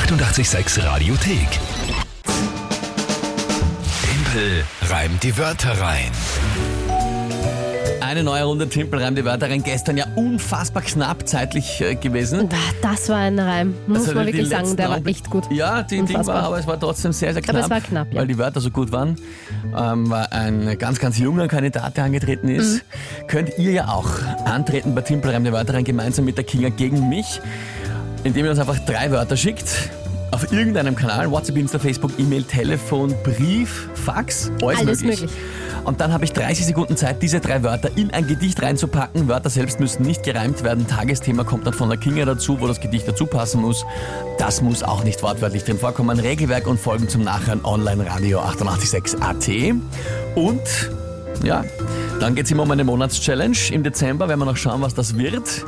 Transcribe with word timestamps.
886 0.00 0.84
Radiothek. 0.84 1.48
Tempel 4.02 4.62
reimt 4.90 5.22
die 5.22 5.36
Wörter 5.38 5.70
rein. 5.80 6.10
Eine 8.02 8.22
neue 8.22 8.44
Runde 8.44 8.68
Timpel 8.68 9.00
reimt 9.02 9.16
die 9.16 9.24
Wörter 9.24 9.48
rein. 9.48 9.62
Gestern 9.62 9.96
ja 9.96 10.04
unfassbar 10.14 10.82
knapp 10.82 11.26
zeitlich 11.26 11.80
äh, 11.80 11.94
gewesen. 11.94 12.48
Das 12.82 13.08
war 13.08 13.16
ein 13.16 13.38
Reim, 13.38 13.74
muss 13.86 14.00
Also 14.00 14.14
man 14.14 14.26
die 14.26 14.34
wirklich 14.34 14.48
sagen, 14.50 14.62
letzten 14.64 14.76
der 14.76 14.88
war 14.90 14.96
Augenblick- 14.98 15.16
echt 15.16 15.30
gut. 15.30 15.44
Ja, 15.50 15.82
die 15.82 15.94
Ding 15.96 16.00
Unfassbar. 16.02 16.34
war, 16.36 16.42
aber 16.44 16.58
es 16.58 16.66
war 16.66 16.78
trotzdem 16.78 17.12
sehr, 17.12 17.32
sehr 17.32 17.40
knapp. 17.40 17.56
Aber 17.56 17.64
es 17.64 17.70
war 17.70 17.80
knapp, 17.80 18.12
ja. 18.12 18.20
Weil 18.20 18.26
die 18.28 18.36
Wörter 18.38 18.60
so 18.60 18.70
gut 18.70 18.92
waren. 18.92 19.16
Ähm, 19.76 20.10
war 20.10 20.30
ein 20.30 20.76
ganz, 20.78 20.98
ganz 21.00 21.16
junger 21.18 21.48
Kandidat, 21.48 21.96
der 21.96 22.04
angetreten 22.04 22.48
ist. 22.50 22.84
Mhm. 23.22 23.26
Könnt 23.28 23.58
ihr 23.58 23.72
ja 23.72 23.88
auch 23.88 24.10
antreten 24.44 24.94
bei 24.94 25.00
Timpel 25.00 25.30
reimt 25.30 25.46
die 25.46 25.52
Wörter 25.52 25.72
rein, 25.74 25.84
gemeinsam 25.84 26.26
mit 26.26 26.36
der 26.36 26.44
Kinga 26.44 26.68
gegen 26.68 27.08
mich, 27.08 27.40
indem 28.26 28.44
ihr 28.44 28.50
uns 28.50 28.60
einfach 28.60 28.78
drei 28.80 29.10
Wörter 29.10 29.36
schickt. 29.36 29.90
Auf 30.32 30.52
irgendeinem 30.52 30.96
Kanal, 30.96 31.30
WhatsApp, 31.30 31.56
Insta, 31.56 31.78
Facebook, 31.78 32.10
E-Mail, 32.18 32.42
Telefon, 32.42 33.14
Brief, 33.22 33.88
Fax, 33.94 34.50
alles, 34.60 34.80
Alles 34.80 35.00
möglich. 35.02 35.20
möglich. 35.22 35.30
Und 35.84 36.00
dann 36.00 36.12
habe 36.12 36.24
ich 36.24 36.32
30 36.32 36.66
Sekunden 36.66 36.96
Zeit, 36.96 37.22
diese 37.22 37.38
drei 37.38 37.62
Wörter 37.62 37.90
in 37.96 38.10
ein 38.10 38.26
Gedicht 38.26 38.60
reinzupacken. 38.60 39.28
Wörter 39.28 39.48
selbst 39.48 39.78
müssen 39.78 40.02
nicht 40.02 40.24
gereimt 40.24 40.64
werden. 40.64 40.88
Tagesthema 40.88 41.44
kommt 41.44 41.64
dann 41.64 41.74
von 41.74 41.88
der 41.88 41.96
Kinga 41.96 42.24
dazu, 42.24 42.60
wo 42.60 42.66
das 42.66 42.80
Gedicht 42.80 43.06
dazu 43.06 43.24
passen 43.26 43.60
muss. 43.60 43.84
Das 44.38 44.60
muss 44.60 44.82
auch 44.82 45.04
nicht 45.04 45.22
wortwörtlich 45.22 45.62
drin 45.62 45.78
vorkommen. 45.78 46.18
Regelwerk 46.18 46.66
und 46.66 46.80
Folgen 46.80 47.08
zum 47.08 47.22
Nachhören 47.22 47.64
online 47.64 48.04
Radio 48.04 48.40
886 48.40 49.22
AT. 49.22 49.48
Und 50.34 50.60
ja, 51.44 51.64
dann 52.18 52.34
geht 52.34 52.46
es 52.46 52.50
immer 52.50 52.64
um 52.64 52.70
eine 52.72 52.82
Monatschallenge. 52.82 53.56
Im 53.70 53.84
Dezember 53.84 54.28
werden 54.28 54.40
wir 54.40 54.46
noch 54.46 54.56
schauen, 54.56 54.82
was 54.82 54.94
das 54.94 55.16
wird. 55.16 55.64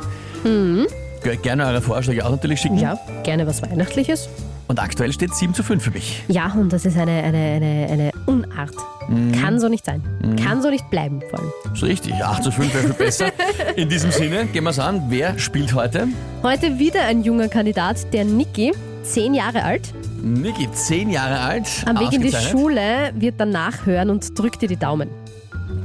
Gerne 1.41 1.65
eure 1.65 1.81
Vorschläge 1.81 2.25
auch 2.25 2.31
natürlich 2.31 2.61
schicken. 2.61 2.77
Ja, 2.77 2.97
gerne 3.23 3.45
was 3.45 3.61
Weihnachtliches. 3.61 4.29
Und 4.67 4.79
aktuell 4.79 5.11
steht 5.11 5.33
7 5.33 5.53
zu 5.53 5.63
5 5.63 5.83
für 5.83 5.91
mich. 5.91 6.23
Ja, 6.27 6.53
und 6.53 6.71
das 6.71 6.85
ist 6.85 6.95
eine, 6.95 7.11
eine, 7.11 7.37
eine, 7.37 7.87
eine 7.89 8.11
Unart. 8.27 8.73
Mhm. 9.07 9.31
Kann 9.31 9.59
so 9.59 9.67
nicht 9.67 9.83
sein. 9.83 10.03
Kann 10.43 10.61
so 10.61 10.69
nicht 10.69 10.87
bleiben 10.91 11.21
vor 11.29 11.39
allem. 11.39 11.51
So 11.73 11.87
richtig, 11.87 12.13
8 12.13 12.43
zu 12.43 12.51
5 12.51 12.73
wäre 12.73 12.83
viel 12.83 12.93
besser. 12.93 13.27
In 13.75 13.89
diesem 13.89 14.11
Sinne, 14.11 14.45
gehen 14.45 14.63
wir 14.63 14.69
es 14.69 14.77
an. 14.79 15.05
Wer 15.09 15.39
spielt 15.39 15.73
heute? 15.73 16.07
Heute 16.43 16.77
wieder 16.77 17.03
ein 17.05 17.23
junger 17.23 17.47
Kandidat, 17.47 18.13
der 18.13 18.25
Niki, 18.25 18.71
zehn 19.01 19.33
Jahre 19.33 19.63
alt. 19.63 19.91
Niki, 20.21 20.71
10 20.71 21.09
Jahre 21.09 21.39
alt. 21.39 21.67
Am 21.85 21.99
Weg 21.99 22.13
in 22.13 22.21
die. 22.21 22.31
Schule 22.31 23.11
wird 23.15 23.39
dann 23.39 23.49
nachhören 23.49 24.09
und 24.09 24.37
drückt 24.37 24.61
dir 24.61 24.67
die 24.67 24.77
Daumen. 24.77 25.09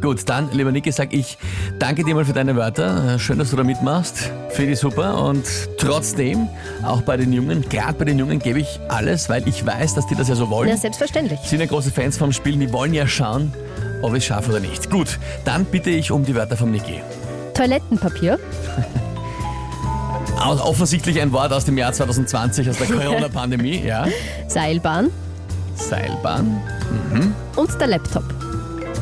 Gut, 0.04 0.28
dann, 0.28 0.50
lieber 0.52 0.70
Niki, 0.70 0.92
sag 0.92 1.14
ich 1.14 1.38
danke 1.78 2.04
dir 2.04 2.14
mal 2.14 2.26
für 2.26 2.34
deine 2.34 2.54
Wörter. 2.56 3.14
Äh, 3.14 3.18
Schön, 3.18 3.38
dass 3.38 3.48
du 3.52 3.56
da 3.56 3.64
mitmachst. 3.64 4.30
Finde 4.50 4.72
ich 4.72 4.78
super. 4.78 5.24
Und 5.24 5.46
trotzdem, 5.78 6.46
auch 6.82 7.00
bei 7.00 7.16
den 7.16 7.32
Jungen, 7.32 7.66
gerade 7.70 7.94
bei 7.94 8.04
den 8.04 8.18
Jungen 8.18 8.38
gebe 8.38 8.60
ich 8.60 8.78
alles, 8.88 9.30
weil 9.30 9.48
ich 9.48 9.64
weiß, 9.64 9.94
dass 9.94 10.06
die 10.06 10.14
das 10.14 10.28
ja 10.28 10.34
so 10.34 10.50
wollen. 10.50 10.68
Ja, 10.68 10.76
selbstverständlich. 10.76 11.40
sind 11.44 11.60
ja 11.60 11.64
große 11.66 11.90
Fans 11.90 12.18
vom 12.18 12.32
Spielen, 12.32 12.60
die 12.60 12.70
wollen 12.70 12.92
ja 12.92 13.06
schauen, 13.06 13.50
ob 14.02 14.12
ich 14.12 14.18
es 14.18 14.24
schaffe 14.26 14.50
oder 14.50 14.60
nicht. 14.60 14.90
Gut, 14.90 15.18
dann 15.46 15.64
bitte 15.64 15.88
ich 15.88 16.10
um 16.10 16.22
die 16.22 16.34
Wörter 16.34 16.58
vom 16.58 16.70
Niki. 16.70 17.00
Toilettenpapier, 17.54 18.38
Offensichtlich 20.66 21.18
ein 21.22 21.32
Wort 21.32 21.50
aus 21.50 21.64
dem 21.64 21.78
Jahr 21.78 21.94
2020, 21.94 22.68
aus 22.68 22.76
der 22.76 22.86
Corona-Pandemie. 22.94 23.82
Ja. 23.86 24.06
Seilbahn 24.48 25.08
Seilbahn. 25.76 26.60
und 27.56 27.80
der 27.80 27.86
Laptop. 27.86 28.24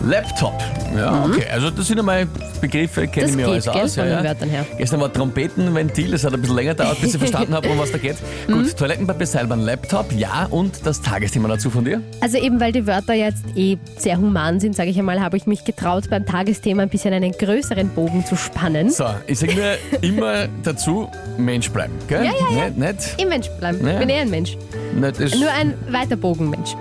Laptop. 0.05 0.55
Ja, 0.97 1.25
okay. 1.25 1.45
Also 1.53 1.71
das 1.71 1.87
sind 1.87 1.99
einmal 1.99 2.27
Begriffe, 2.61 3.07
kenne 3.09 3.27
Mhm. 3.27 3.31
Ich 3.33 3.37
mir 3.37 3.47
alles 3.53 3.65
gell, 3.65 3.75
aus. 3.83 3.95
von 3.95 4.05
den 4.05 4.25
Wörtern 4.25 4.49
her. 4.51 4.67
Gestern 4.77 5.01
war 5.01 5.13
Trompetenventil, 5.13 6.11
das 6.11 6.25
hat 6.25 6.35
ein 6.35 6.41
bisschen 6.41 6.57
länger 6.57 6.75
gedauert, 6.75 7.01
bis 7.01 7.15
ich 7.15 7.19
verstanden 7.19 7.55
habe, 7.55 7.69
um 7.69 7.79
was 7.79 7.93
da 7.93 7.99
geht. 7.99 8.17
Mhm. 8.49 8.53
Gut, 8.53 8.77
Toilettenpapier, 8.77 9.27
Seilbahn, 9.27 9.61
Laptop, 9.61 10.13
ja. 10.13 10.47
Und 10.51 10.85
das 10.85 11.01
Tagesthema 11.01 11.49
dazu 11.49 11.71
von 11.71 11.85
dir? 11.85 12.01
Also 12.21 12.37
eben 12.39 12.61
weil 12.61 12.73
die 12.73 12.87
Wörter 12.87 13.15
jetzt 13.15 13.45
eh 13.57 13.79
sehr 13.97 14.17
human 14.19 14.61
sind, 14.61 14.77
sage 14.77 14.91
ich 14.91 14.99
einmal, 14.99 15.21
habe 15.21 15.37
ich 15.37 15.47
mich 15.47 15.65
getraut, 15.65 16.11
beim 16.11 16.27
Tagesthema 16.27 16.83
ein 16.83 16.89
bisschen 16.89 17.15
einen 17.15 17.33
größeren 17.33 17.89
Bogen 17.91 18.25
zu 18.27 18.37
spannen. 18.37 18.91
So, 18.91 19.07
ich 19.27 19.39
sage 19.39 19.55
mir 19.55 19.79
immer 20.03 20.47
dazu, 20.63 21.09
Mensch 21.39 21.71
bleiben. 21.71 21.95
Gell? 22.09 22.25
Ja, 22.25 22.33
ja, 22.51 22.57
ja. 22.59 22.65
Nicht, 22.71 22.79
nicht, 22.79 23.21
Im 23.23 23.29
Mensch 23.29 23.49
bleiben. 23.59 23.87
Ja. 23.87 23.99
Bin 23.99 24.09
eh 24.11 24.21
ein 24.21 24.31
Mensch. 24.31 24.57
nicht 24.95 25.21
das, 25.21 25.35
Nur 25.39 25.51
ein 25.51 25.75
weiter 25.89 26.17
Bogenmensch. 26.17 26.75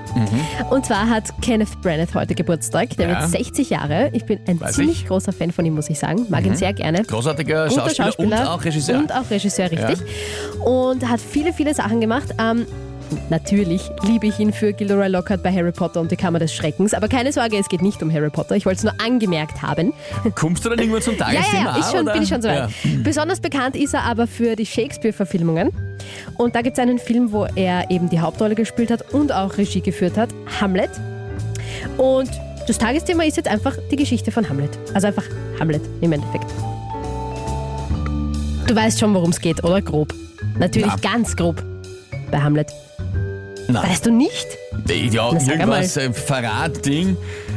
Und 0.69 0.85
zwar 0.85 1.07
hat 1.09 1.25
Kenneth 1.41 1.79
Branagh 1.81 2.13
heute 2.13 2.35
Geburtstag. 2.35 2.89
Der 2.97 3.07
Mhm. 3.07 3.10
Ja. 3.13 3.21
wird 3.21 3.31
60 3.31 3.69
Jahre. 3.69 4.09
Ich 4.13 4.25
bin 4.25 4.39
ein 4.47 4.59
Weiß 4.59 4.75
ziemlich 4.75 4.97
ich. 4.97 5.03
Mhm. 5.03 5.07
großer 5.09 5.31
Fan 5.33 5.51
von 5.51 5.65
ihm, 5.65 5.75
muss 5.75 5.89
ich 5.89 5.99
sagen. 5.99 6.25
Mag 6.29 6.45
ihn 6.45 6.55
sehr 6.55 6.73
gerne. 6.73 7.03
großartiger 7.03 7.67
Guter 7.67 7.89
Schauspieler, 7.93 8.41
und 8.41 8.47
auch 8.47 8.63
Regisseur. 8.63 8.99
Und 8.99 9.11
auch 9.13 9.29
Regisseur, 9.29 9.69
richtig. 9.71 9.99
Und 10.63 11.07
hat 11.07 11.19
viele, 11.21 11.53
viele 11.53 11.73
Sachen 11.73 11.99
gemacht. 12.01 12.33
Ähm, 12.39 12.65
natürlich 13.29 13.81
liebe 14.03 14.27
ich 14.27 14.39
ihn 14.39 14.53
für 14.53 14.71
Gilderoy 14.71 15.07
Lockhart 15.09 15.43
bei 15.43 15.51
Harry 15.51 15.71
Potter 15.73 15.99
und 15.99 16.11
die 16.11 16.15
Kammer 16.15 16.39
des 16.39 16.53
Schreckens. 16.53 16.93
Aber 16.93 17.07
keine 17.09 17.31
Sorge, 17.33 17.57
es 17.57 17.67
geht 17.67 17.81
nicht 17.81 18.01
um 18.01 18.11
Harry 18.13 18.29
Potter. 18.29 18.55
Ich 18.55 18.65
wollte 18.65 18.77
es 18.77 18.83
nur 18.83 18.93
angemerkt 19.05 19.61
haben. 19.61 19.93
Kommst 20.35 20.63
du 20.63 20.69
dann 20.69 20.79
irgendwann 20.79 21.01
zum 21.01 21.17
Ja, 21.17 21.25
Tagesthema? 21.25 21.63
ja, 21.63 21.71
ja, 21.73 21.77
ist 21.79 21.91
schon, 21.91 22.01
oder? 22.03 22.13
bin 22.13 22.23
ich 22.23 22.29
schon 22.29 22.41
so 22.41 22.47
weit. 22.47 22.69
Ja. 22.83 22.91
Besonders 23.03 23.39
bekannt 23.41 23.75
ist 23.75 23.93
er 23.93 24.03
aber 24.03 24.27
für 24.27 24.55
die 24.55 24.65
Shakespeare-Verfilmungen. 24.65 25.71
Und 26.37 26.55
da 26.55 26.61
gibt 26.61 26.77
es 26.77 26.81
einen 26.81 26.99
Film, 26.99 27.31
wo 27.31 27.45
er 27.55 27.89
eben 27.91 28.09
die 28.09 28.19
Hauptrolle 28.19 28.55
gespielt 28.55 28.91
hat 28.91 29.13
und 29.13 29.31
auch 29.31 29.57
Regie 29.57 29.81
geführt 29.81 30.17
hat, 30.17 30.29
Hamlet. 30.61 30.89
Und 31.97 32.29
das 32.71 32.77
Tagesthema 32.77 33.23
ist 33.25 33.35
jetzt 33.37 33.49
einfach 33.49 33.75
die 33.91 33.97
Geschichte 33.97 34.31
von 34.31 34.47
Hamlet. 34.47 34.71
Also 34.93 35.07
einfach 35.07 35.25
Hamlet 35.59 35.81
im 35.99 36.13
Endeffekt. 36.13 36.45
Du 38.67 38.75
weißt 38.75 38.97
schon, 38.99 39.13
worum 39.13 39.31
es 39.31 39.41
geht, 39.41 39.61
oder? 39.63 39.81
Grob. 39.81 40.13
Natürlich 40.57 40.87
Na. 41.01 41.09
ganz 41.11 41.35
grob 41.35 41.61
bei 42.31 42.39
Hamlet. 42.39 42.71
Nein. 43.67 43.83
Weißt 43.89 44.05
du 44.05 44.11
nicht? 44.11 44.47
Ja, 45.11 45.29
Na, 45.33 45.51
irgendwas, 45.51 45.97
äh, 45.97 46.11
Verrat-Ding. 46.13 47.15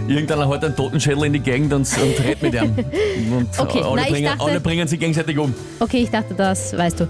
Irgendeiner 0.09 0.49
hat 0.49 0.65
einen 0.65 0.75
Totenschädel 0.77 1.25
in 1.25 1.33
die 1.33 1.41
Gegend 1.41 1.73
und, 1.73 1.83
und 1.97 2.25
redet 2.25 2.43
mit 2.43 2.55
ihm. 2.55 2.75
Und 3.39 3.49
Okay, 3.59 3.83
alle, 3.83 4.03
ich 4.03 4.09
bringen, 4.09 4.25
dachte- 4.27 4.45
alle 4.45 4.61
bringen 4.61 4.87
sich 4.89 4.99
gegenseitig 5.01 5.39
um. 5.39 5.55
Okay, 5.81 5.99
ich 6.03 6.11
dachte, 6.11 6.35
das 6.35 6.77
weißt 6.77 7.01
du. 7.01 7.09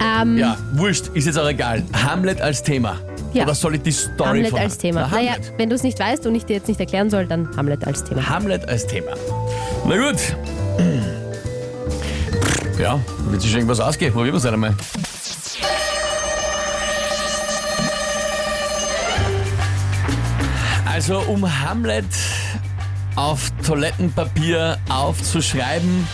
Ähm, 0.00 0.36
Ja, 0.38 0.56
wurscht, 0.74 1.08
ist 1.14 1.26
jetzt 1.26 1.38
auch 1.38 1.48
egal. 1.48 1.82
Hamlet 1.92 2.40
als 2.40 2.62
Thema. 2.62 2.96
Ja. 3.34 3.42
Oder 3.44 3.54
soll 3.54 3.74
ich 3.74 3.82
die 3.82 3.92
Story 3.92 4.28
Hamlet 4.28 4.50
von 4.50 4.60
als 4.60 4.78
Thema. 4.78 5.08
Na, 5.10 5.16
Naja, 5.16 5.32
Hamlet. 5.32 5.52
wenn 5.58 5.68
du 5.68 5.74
es 5.74 5.82
nicht 5.82 5.98
weißt 5.98 6.26
und 6.26 6.34
ich 6.36 6.44
dir 6.46 6.54
jetzt 6.56 6.68
nicht 6.68 6.78
erklären 6.80 7.10
soll, 7.10 7.26
dann 7.26 7.48
Hamlet 7.56 7.84
als 7.86 8.04
Thema. 8.04 8.28
Hamlet 8.28 8.68
als 8.68 8.86
Thema. 8.86 9.12
Na 9.86 9.96
gut. 9.96 10.36
Ja, 12.80 12.98
wird 13.30 13.42
sich 13.42 13.54
irgendwas 13.54 13.80
ausgehen. 13.80 14.12
Probieren 14.12 14.34
wir 14.34 14.38
es 14.38 14.46
einmal. 14.46 14.74
Also 20.86 21.18
um 21.20 21.44
Hamlet 21.62 22.04
auf 23.16 23.50
Toilettenpapier 23.66 24.78
aufzuschreiben, 24.88 26.06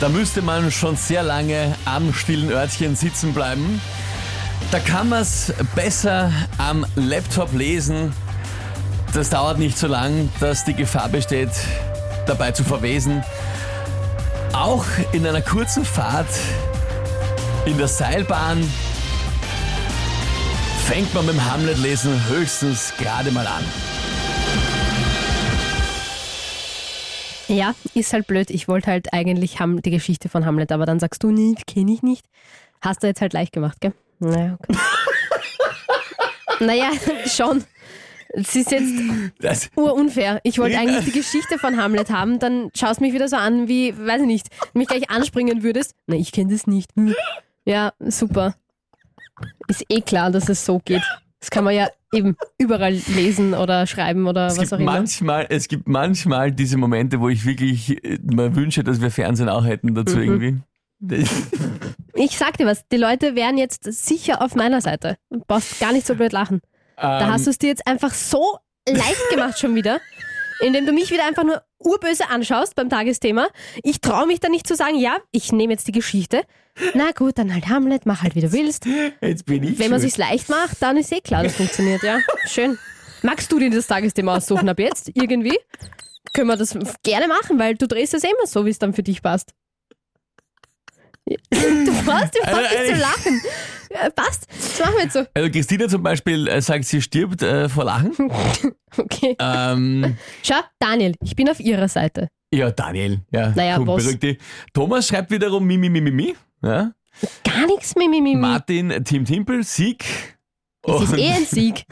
da 0.00 0.08
müsste 0.08 0.40
man 0.42 0.70
schon 0.70 0.96
sehr 0.96 1.22
lange 1.22 1.74
am 1.84 2.12
stillen 2.14 2.50
Örtchen 2.50 2.96
sitzen 2.96 3.34
bleiben. 3.34 3.80
Da 4.70 4.78
kann 4.78 5.08
man 5.08 5.22
es 5.22 5.52
besser 5.74 6.32
am 6.58 6.86
Laptop 6.94 7.52
lesen. 7.52 8.12
Das 9.12 9.28
dauert 9.28 9.58
nicht 9.58 9.76
so 9.76 9.88
lang, 9.88 10.28
dass 10.38 10.64
die 10.64 10.74
Gefahr 10.74 11.08
besteht, 11.08 11.50
dabei 12.26 12.52
zu 12.52 12.62
verwesen. 12.62 13.24
Auch 14.52 14.84
in 15.10 15.26
einer 15.26 15.40
kurzen 15.40 15.84
Fahrt 15.84 16.28
in 17.66 17.78
der 17.78 17.88
Seilbahn 17.88 18.62
fängt 20.86 21.12
man 21.14 21.26
mit 21.26 21.34
dem 21.34 21.52
Hamlet-Lesen 21.52 22.28
höchstens 22.28 22.92
gerade 22.96 23.32
mal 23.32 23.48
an. 23.48 23.64
Ja, 27.48 27.74
ist 27.94 28.12
halt 28.12 28.28
blöd. 28.28 28.50
Ich 28.50 28.68
wollte 28.68 28.92
halt 28.92 29.12
eigentlich 29.12 29.58
die 29.60 29.90
Geschichte 29.90 30.28
von 30.28 30.46
Hamlet, 30.46 30.70
aber 30.70 30.86
dann 30.86 31.00
sagst 31.00 31.24
du, 31.24 31.32
nee, 31.32 31.56
kenne 31.66 31.92
ich 31.92 32.04
nicht. 32.04 32.24
Hast 32.80 33.02
du 33.02 33.08
jetzt 33.08 33.20
halt 33.20 33.32
leicht 33.32 33.52
gemacht, 33.52 33.80
gell? 33.80 33.92
Naja, 34.20 34.56
okay. 34.60 34.78
naja, 36.60 36.90
schon. 37.26 37.64
Es 38.32 38.54
ist 38.54 38.70
jetzt 38.70 38.92
Das, 39.40 39.70
urunfair. 39.74 40.40
Ich 40.44 40.58
wollte 40.58 40.78
eigentlich 40.78 41.04
die 41.06 41.10
Geschichte 41.18 41.58
von 41.58 41.76
Hamlet 41.76 42.10
haben, 42.10 42.38
dann 42.38 42.70
schaust 42.76 43.00
mich 43.00 43.12
wieder 43.12 43.26
so 43.28 43.34
an, 43.36 43.66
wie, 43.66 43.92
weiß 43.98 44.20
ich 44.20 44.26
nicht, 44.28 44.46
mich 44.72 44.86
gleich 44.86 45.10
anspringen 45.10 45.64
würdest. 45.64 45.94
Na, 46.06 46.14
ich 46.14 46.30
kenne 46.30 46.52
das 46.52 46.68
nicht. 46.68 46.90
Hm. 46.94 47.14
Ja, 47.64 47.92
super. 47.98 48.54
Ist 49.66 49.84
eh 49.88 50.00
klar, 50.00 50.30
dass 50.30 50.48
es 50.48 50.64
so 50.64 50.78
geht. 50.84 51.02
Das 51.40 51.50
kann 51.50 51.64
man 51.64 51.74
ja 51.74 51.88
eben 52.12 52.36
überall 52.58 52.92
lesen 52.92 53.54
oder 53.54 53.86
schreiben 53.86 54.26
oder 54.28 54.46
es, 54.46 54.58
was 54.58 54.72
auch 54.72 54.78
immer. 54.78 54.92
manchmal, 54.92 55.46
es 55.48 55.66
gibt 55.68 55.88
manchmal 55.88 56.52
diese 56.52 56.76
Momente, 56.76 57.18
wo 57.20 57.28
ich 57.30 57.44
wirklich 57.46 58.04
äh, 58.04 58.18
mal 58.22 58.54
wünsche, 58.54 58.84
dass 58.84 59.00
wir 59.00 59.10
Fernsehen 59.10 59.48
auch 59.48 59.64
hätten 59.64 59.94
dazu 59.94 60.16
Mhm. 60.18 60.22
irgendwie. 60.22 60.58
Ich 62.14 62.36
sag 62.36 62.58
dir 62.58 62.66
was, 62.66 62.86
die 62.88 62.96
Leute 62.96 63.34
wären 63.36 63.56
jetzt 63.56 63.84
sicher 63.84 64.42
auf 64.42 64.54
meiner 64.54 64.80
Seite. 64.80 65.16
Du 65.30 65.40
brauchst 65.46 65.78
gar 65.80 65.92
nicht 65.92 66.06
so 66.06 66.16
blöd 66.16 66.32
lachen. 66.32 66.60
Da 66.96 67.22
Ähm, 67.22 67.32
hast 67.32 67.46
du 67.46 67.50
es 67.50 67.56
dir 67.58 67.68
jetzt 67.68 67.86
einfach 67.86 68.12
so 68.12 68.58
leicht 68.86 69.30
gemacht 69.30 69.58
schon 69.58 69.74
wieder. 69.74 70.00
indem 70.60 70.84
du 70.84 70.92
mich 70.92 71.10
wieder 71.10 71.24
einfach 71.26 71.44
nur 71.44 71.62
urböse 71.78 72.28
anschaust 72.28 72.74
beim 72.74 72.90
Tagesthema. 72.90 73.48
Ich 73.82 74.00
traue 74.02 74.26
mich 74.26 74.40
dann 74.40 74.50
nicht 74.50 74.66
zu 74.66 74.74
sagen, 74.74 74.96
ja, 74.98 75.16
ich 75.30 75.52
nehme 75.52 75.72
jetzt 75.72 75.86
die 75.88 75.92
Geschichte. 75.92 76.42
Na 76.94 77.12
gut, 77.12 77.38
dann 77.38 77.54
halt 77.54 77.68
Hamlet, 77.68 78.04
mach 78.04 78.22
halt 78.22 78.34
wie 78.34 78.42
du 78.42 78.52
willst. 78.52 78.84
Jetzt 79.22 79.46
bin 79.46 79.62
ich 79.62 79.78
Wenn 79.78 79.90
man 79.90 80.00
sich's 80.00 80.18
leicht 80.18 80.50
macht, 80.50 80.82
dann 80.82 80.98
ist 80.98 81.10
eh 81.12 81.20
klar, 81.20 81.44
das 81.44 81.54
funktioniert, 81.54 82.02
ja. 82.02 82.18
Schön. 82.46 82.76
Magst 83.22 83.50
du 83.52 83.58
dir 83.58 83.70
das 83.70 83.86
Tagesthema 83.86 84.36
aussuchen 84.36 84.68
ab 84.68 84.78
jetzt? 84.80 85.10
Irgendwie? 85.14 85.58
Können 86.34 86.48
wir 86.48 86.56
das 86.56 86.76
gerne 87.02 87.28
machen, 87.28 87.58
weil 87.58 87.76
du 87.76 87.86
drehst 87.86 88.12
es 88.14 88.24
immer 88.24 88.46
so, 88.46 88.66
wie 88.66 88.70
es 88.70 88.78
dann 88.78 88.92
für 88.92 89.02
dich 89.02 89.22
passt. 89.22 89.52
Du 91.28 92.04
brauchst 92.04 92.36
überhaupt 92.36 92.66
Also, 92.66 92.76
nicht 92.82 92.94
zu 92.94 93.00
lachen. 93.00 93.40
Ja, 93.92 94.10
passt, 94.10 94.46
das 94.50 94.78
machen 94.80 94.94
wir 94.96 95.02
jetzt 95.04 95.12
so. 95.14 95.24
Also 95.34 95.50
Christina 95.50 95.88
zum 95.88 96.02
Beispiel 96.02 96.46
äh, 96.48 96.60
sagt, 96.62 96.84
sie 96.84 97.00
stirbt 97.02 97.42
äh, 97.42 97.68
vor 97.68 97.84
Lachen. 97.84 98.12
Okay. 98.98 99.36
ähm, 99.38 100.16
Schau, 100.42 100.56
Daniel, 100.80 101.14
ich 101.22 101.36
bin 101.36 101.48
auf 101.48 101.60
ihrer 101.60 101.86
Seite. 101.86 102.26
ja, 102.52 102.72
Daniel. 102.72 103.20
Ja, 103.32 103.50
Naja, 103.54 103.76
komm, 103.76 103.86
was? 103.86 104.02
beruhig 104.02 104.18
dich. 104.18 104.38
Thomas 104.74 105.06
schreibt 105.06 105.30
wiederum 105.30 105.64
mi, 105.64 105.78
mi, 105.78 105.88
mi, 105.88 106.00
mi, 106.00 106.10
mi. 106.10 106.34
Ja? 106.60 106.90
Gar 107.44 107.66
nichts, 107.66 107.94
Mimimi. 107.94 108.34
Martin, 108.34 109.04
Team 109.04 109.24
Timpel, 109.24 109.62
Sieg. 109.62 110.04
Das 110.82 111.02
ist 111.02 111.12
Und 111.12 111.18
eh 111.18 111.30
ein 111.32 111.44
Sieg. 111.44 111.84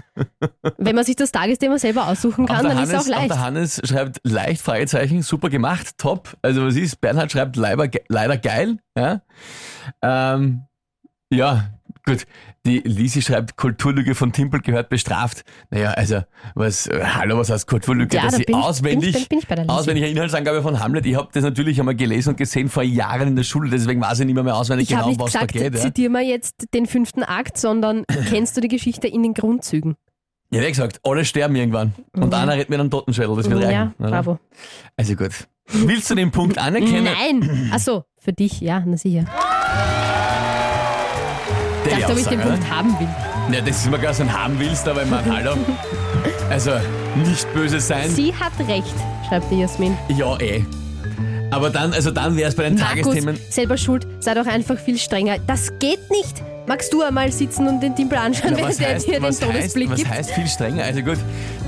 Wenn 0.79 0.94
man 0.94 1.05
sich 1.05 1.17
das 1.17 1.31
Tagesthema 1.31 1.79
selber 1.79 2.08
aussuchen 2.08 2.46
kann, 2.46 2.64
dann 2.64 2.82
ist 2.82 2.93
es 2.93 2.94
auch 2.94 2.99
Hannes, 2.99 3.08
leicht. 3.08 3.31
der 3.31 3.40
Hannes 3.40 3.81
schreibt 3.85 4.20
leicht, 4.25 4.62
Fragezeichen, 4.62 5.23
super 5.23 5.50
gemacht, 5.50 5.99
top. 5.99 6.37
Also 6.43 6.64
was 6.64 6.76
ist, 6.76 7.00
Bernhard 7.00 7.31
schreibt 7.31 7.56
leider, 7.56 7.88
leider 8.08 8.38
geil. 8.38 8.79
Ja, 8.96 9.20
ähm, 10.02 10.62
ja 11.31 11.78
gut. 12.08 12.26
Die 12.66 12.78
Lisi 12.81 13.22
schreibt, 13.22 13.56
Kulturlüge 13.56 14.14
von 14.14 14.32
Timpel 14.32 14.60
gehört 14.60 14.88
bestraft. 14.88 15.44
Naja, 15.70 15.90
also, 15.93 16.22
was, 16.55 16.88
hallo, 16.90 17.38
was 17.38 17.50
heißt 17.50 17.66
Kulturlüge? 17.69 18.16
Ja, 18.16 18.22
Dass 18.25 18.32
da 18.32 18.38
bin 18.38 18.46
ich- 18.49 18.55
auswendig, 18.64 19.12
bin 19.12 19.22
ich- 19.22 19.28
bin 19.28 19.38
ich 19.38 19.46
der 19.46 19.56
Lisi. 19.58 19.69
auswendig 19.69 20.05
eine 20.05 20.12
Inhaltsangabe 20.12 20.62
von 20.62 20.81
Hamlet, 20.81 21.06
ich 21.06 21.14
habe 21.16 21.28
das 21.32 21.44
natürlich 21.44 21.78
einmal 21.78 21.94
gelesen 21.94 22.31
und 22.31 22.37
gesehen 22.37 22.69
vor 22.69 22.82
Jahren 22.82 23.28
in 23.28 23.37
der 23.37 23.44
Schule, 23.44 23.70
deswegen 23.70 24.00
weiß 24.00 24.20
ich 24.20 24.26
nicht 24.26 24.34
mehr, 24.34 24.44
mehr 24.44 24.56
auswendig 24.56 24.90
Ich 24.90 24.96
genau, 24.96 25.08
nicht 25.08 25.20
was 25.20 25.32
gesagt, 25.32 25.55
da 25.55 25.60
geht. 25.60 25.75
Ja. 25.75 25.81
zitier 25.81 26.10
mal 26.10 26.22
jetzt 26.25 26.66
den 26.75 26.87
fünften 26.87 27.22
Akt, 27.22 27.56
sondern 27.58 28.05
kennst 28.28 28.56
du 28.56 28.60
die 28.60 28.69
Geschichte 28.69 29.06
in 29.08 29.22
den 29.22 29.34
Grundzügen? 29.34 29.94
ja, 30.50 30.62
wie 30.62 30.69
gesagt, 30.69 31.00
alle 31.05 31.25
sterben 31.26 31.55
irgendwann. 31.56 31.93
Und 32.14 32.32
Ja. 32.32 32.40
einer 32.43 32.55
redet 32.55 32.70
mit 32.70 32.81
einem 32.81 32.90
Totenschädel, 32.90 33.37
das 33.37 33.50
wird 33.50 33.60
ja, 33.62 33.69
reichen. 33.69 33.94
oder? 33.99 34.10
bravo. 34.10 34.38
Also 34.96 35.14
gut. 35.14 35.32
Willst 35.70 36.10
du 36.10 36.14
den 36.14 36.31
Punkt 36.31 36.56
anerkennen? 36.58 37.05
Nein! 37.05 37.70
Achso, 37.72 38.05
für 38.19 38.32
dich, 38.32 38.60
ja, 38.62 38.82
na 38.87 38.96
sicher. 38.96 39.26
Dachte, 42.00 42.12
ob 42.12 42.19
ich 42.19 42.27
den 42.27 42.41
Punkt 42.41 42.71
haben 42.71 42.99
will. 42.99 43.09
Ja, 43.55 43.61
das 43.61 43.77
ist 43.79 43.91
mir 43.91 43.99
gar 43.99 44.11
nicht 44.11 44.33
haben 44.33 44.59
willst, 44.59 44.87
aber 44.89 45.03
ich 45.03 45.11
meine, 45.11 45.37
hallo. 45.37 45.56
Also, 46.50 46.71
nicht 47.15 47.53
böse 47.53 47.79
sein. 47.79 48.09
Sie 48.09 48.35
hat 48.35 48.53
recht, 48.67 48.95
schreibt 49.29 49.50
die 49.50 49.61
Jasmin. 49.61 49.97
Ja, 50.09 50.39
eh. 50.41 50.65
Aber 51.50 51.69
dann, 51.69 51.93
also 51.93 52.11
dann 52.11 52.37
wäre 52.37 52.49
es 52.49 52.55
bei 52.55 52.65
den 52.65 52.77
Tagesthemen. 52.79 53.35
Markus, 53.35 53.55
selber 53.55 53.77
schuld, 53.77 54.06
sei 54.21 54.35
doch 54.35 54.47
einfach 54.47 54.79
viel 54.79 54.99
strenger. 54.99 55.37
Das 55.47 55.79
geht 55.79 56.11
nicht. 56.11 56.43
Magst 56.69 56.93
du 56.93 57.00
einmal 57.03 57.32
sitzen 57.32 57.67
und 57.67 57.81
den 57.81 57.97
Timpel 57.97 58.19
anschauen, 58.19 58.50
Na, 58.53 58.59
während 58.59 58.69
was 58.70 58.76
der 58.76 58.88
heißt, 58.94 59.06
dir 59.06 59.12
den 59.15 59.23
was, 59.23 59.41
heißt, 59.41 59.50
Todesblick 59.50 59.91
was 59.91 59.97
gibt? 59.97 60.11
heißt 60.11 60.31
viel 60.32 60.47
strenger? 60.47 60.85
Also 60.85 61.00
gut, 61.00 61.17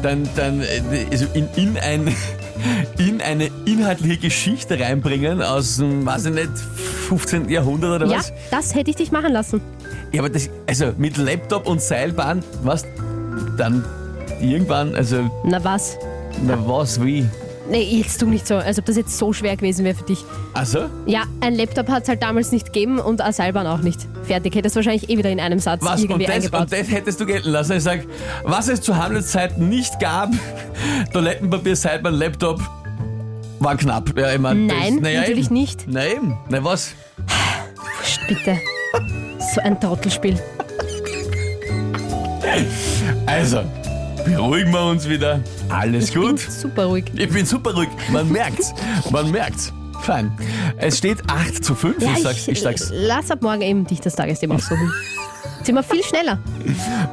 dann, 0.03 0.29
dann 0.37 0.61
äh, 0.61 0.67
also 1.11 1.25
in, 1.35 1.49
in, 1.57 1.79
ein, 1.79 2.15
in 2.99 3.21
eine 3.23 3.51
inhaltliche 3.65 4.19
Geschichte 4.19 4.79
reinbringen 4.79 5.43
aus 5.43 5.79
dem, 5.79 6.05
weiß 6.05 6.27
ich 6.27 6.35
nicht, 6.35 6.51
15. 7.09 7.49
Jahrhundert 7.49 8.03
oder 8.03 8.11
Ja, 8.11 8.19
was? 8.19 8.33
das 8.51 8.75
hätte 8.75 8.91
ich 8.91 8.97
dich 8.97 9.11
machen 9.11 9.33
lassen. 9.33 9.61
Ja, 10.13 10.21
aber 10.21 10.29
das, 10.29 10.51
also 10.67 10.93
mit 10.99 11.17
Laptop 11.17 11.67
und 11.67 11.81
Seilbahn, 11.81 12.43
was, 12.63 12.85
dann 13.57 13.83
irgendwann, 14.41 14.95
also, 14.95 15.31
Na 15.45 15.65
was? 15.65 15.97
na 16.45 16.59
was, 16.67 17.03
wie? 17.03 17.27
Nee, 17.71 17.83
jetzt 17.83 18.19
tu 18.19 18.27
nicht 18.27 18.47
so, 18.49 18.57
als 18.57 18.79
ob 18.81 18.87
das 18.87 18.97
jetzt 18.97 19.17
so 19.17 19.33
schwer 19.33 19.57
gewesen 19.57 19.85
wäre 19.85 19.95
für 19.97 20.05
dich. 20.05 20.25
Also? 20.55 20.87
Ja, 21.07 21.23
ein 21.41 21.55
Laptop 21.55 21.89
hat 21.89 22.03
es 22.03 22.09
halt 22.09 22.21
damals 22.23 22.51
nicht 22.51 22.67
gegeben 22.67 22.99
und 22.99 23.21
eine 23.21 23.33
Seilbahn 23.33 23.67
auch 23.69 23.79
nicht. 23.81 24.09
Fertig, 24.25 24.55
hättest 24.57 24.75
du 24.75 24.79
wahrscheinlich 24.81 25.09
eh 25.09 25.17
wieder 25.17 25.31
in 25.31 25.39
einem 25.39 25.61
Satz 25.61 25.81
Was? 25.85 26.01
irgendwie 26.03 26.25
Und 26.25 26.29
das, 26.29 26.35
eingebaut. 26.37 26.61
und 26.63 26.73
das 26.73 26.91
hättest 26.91 27.21
du 27.21 27.27
gelten 27.27 27.51
lassen. 27.51 27.77
Ich 27.77 27.83
sag, 27.85 28.01
was 28.43 28.67
es 28.69 28.81
zu 28.81 28.97
Hamlets 28.97 29.31
Zeiten 29.31 29.69
nicht 29.69 30.01
gab, 30.01 30.31
Toilettenpapier, 31.13 31.77
Seilbahn, 31.77 32.15
Laptop, 32.15 32.61
war 33.61 33.77
knapp. 33.77 34.19
Ja, 34.19 34.33
ich 34.33 34.39
mein, 34.41 34.67
Nein, 34.67 34.95
das, 34.95 35.03
naja, 35.03 35.21
natürlich 35.21 35.47
eben. 35.47 35.55
nicht. 35.55 35.85
Na 35.87 36.07
eben. 36.07 36.37
Na 36.49 36.65
was? 36.65 36.95
Wurscht, 37.99 38.27
bitte. 38.27 38.59
So 39.55 39.61
ein 39.61 39.79
Trottelspiel. 39.81 40.39
Also, 43.27 43.63
beruhigen 44.25 44.73
wir 44.73 44.85
uns 44.87 45.09
wieder. 45.09 45.41
Alles 45.69 46.11
Bin 46.11 46.23
gut. 46.23 46.41
super 46.41 46.87
ruhig. 46.87 47.05
Ich 47.17 47.29
bin 47.31 47.45
super 47.47 47.75
ruhig. 47.75 47.89
Man 48.11 48.31
merkt's. 48.33 48.73
Man 49.11 49.31
merkt's. 49.31 49.73
Fein. 50.03 50.33
Es 50.79 50.99
steht 50.99 51.19
8 51.29 51.63
zu 51.65 51.75
5. 51.75 52.03
Ja, 52.03 52.13
ich, 52.17 52.23
sag's, 52.23 52.49
ich 52.49 52.61
sag's. 52.61 52.91
lass 52.93 53.31
ab 53.31 53.43
morgen 53.43 53.61
eben 53.61 53.87
dich 53.87 54.01
das 54.01 54.17
Tagesthema 54.17 54.55
aussuchen. 54.55 54.91
Sind 55.63 55.75
wir 55.75 55.83
viel 55.83 56.03
schneller. 56.03 56.39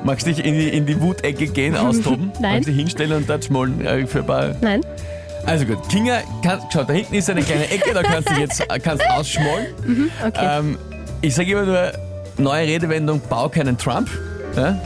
Magst 0.06 0.26
dich 0.26 0.44
in 0.44 0.54
die, 0.58 0.70
in 0.70 0.86
die 0.86 1.00
Wutecke 1.02 1.48
gehen, 1.48 1.76
austoben? 1.78 2.32
Nein. 2.40 2.56
Magst 2.56 2.70
dich 2.70 2.76
hinstellen 2.78 3.12
und 3.12 3.30
dort 3.30 3.44
schmollen 3.44 3.86
äh, 3.86 4.08
für 4.08 4.20
ein 4.20 4.26
paar 4.26 4.56
Nein? 4.62 4.82
Also 5.46 5.66
gut, 5.66 5.88
Kinga, 5.90 6.20
kann, 6.44 6.60
schau, 6.72 6.84
da 6.84 6.94
hinten 6.94 7.16
ist 7.16 7.30
eine 7.30 7.42
kleine 7.42 7.70
Ecke, 7.70 7.94
da 7.94 8.04
kannst 8.04 8.30
du 8.30 8.34
jetzt 8.36 8.62
äh, 8.62 8.80
kannst 8.80 9.10
ausschmollen. 9.10 9.68
Okay. 10.26 10.60
Ähm, 10.60 10.78
ich 11.22 11.36
sage 11.36 11.52
immer 11.52 11.66
nur, 11.66 11.92
neue 12.38 12.68
Redewendung, 12.68 13.22
bau 13.30 13.50
keinen 13.50 13.78
Trump. 13.78 14.10
Ja? 14.56 14.80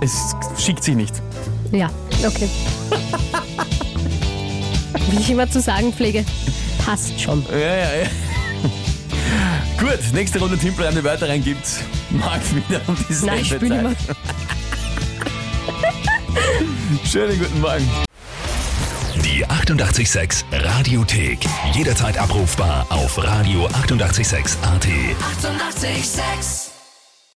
Es 0.00 0.34
schickt 0.58 0.84
sich 0.84 0.94
nicht. 0.94 1.14
Ja, 1.72 1.90
okay. 2.26 2.48
Wie 5.10 5.20
ich 5.20 5.30
immer 5.30 5.48
zu 5.50 5.60
sagen 5.60 5.92
pflege, 5.92 6.24
passt 6.84 7.20
schon. 7.20 7.44
Ja, 7.50 7.58
ja, 7.58 7.94
ja. 8.02 8.08
Gut, 9.78 9.98
nächste 10.12 10.38
Runde 10.38 10.56
Timpel 10.58 10.86
eine 10.86 11.02
Wörter 11.02 11.28
reingibt. 11.28 11.66
Mag 12.10 12.40
wieder 12.54 12.80
um 12.86 12.96
dieselbe 13.08 13.26
Nein, 13.26 13.40
ich 13.42 13.48
spiele 13.48 13.68
Zeit. 13.68 13.80
immer. 13.80 13.94
Schönen 17.04 17.38
guten 17.38 17.60
Morgen. 17.60 17.88
Die 19.24 19.44
886 19.44 20.44
Radiothek. 20.52 21.40
Jederzeit 21.72 22.16
abrufbar 22.18 22.86
auf 22.90 23.18
radio886.at. 23.18 24.62
886! 24.62 24.62
886 24.62 26.65